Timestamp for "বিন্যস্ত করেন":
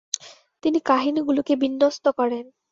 1.55-2.45